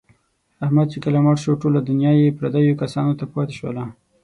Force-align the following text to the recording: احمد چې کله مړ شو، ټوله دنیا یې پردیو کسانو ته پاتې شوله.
احمد 0.65 0.87
چې 0.93 0.97
کله 1.05 1.17
مړ 1.25 1.35
شو، 1.43 1.59
ټوله 1.61 1.79
دنیا 1.89 2.11
یې 2.21 2.35
پردیو 2.37 2.79
کسانو 2.81 3.13
ته 3.19 3.25
پاتې 3.33 3.53
شوله. 3.59 3.83